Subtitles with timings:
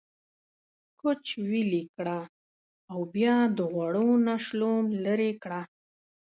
[0.99, 2.19] کوچ ويلي کړه
[2.91, 5.61] او بيا د غوړو نه شلوم ليرې کړه۔